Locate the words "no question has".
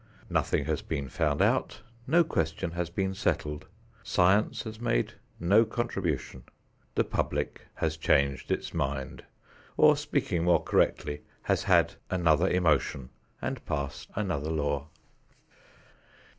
2.07-2.89